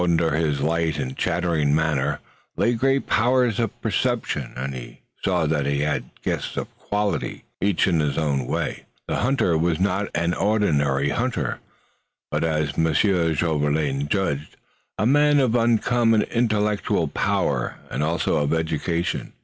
[0.01, 2.21] Under his light and chattering manner
[2.57, 7.85] lay great powers of perception, and he saw that he had guests of quality, each
[7.87, 8.87] in his own way.
[9.07, 11.59] The hunter even was not an ordinary hunter,
[12.31, 14.57] but, as Monsieur Jolivet judged,
[14.97, 19.33] a man of uncommon intellectual power, and also of education.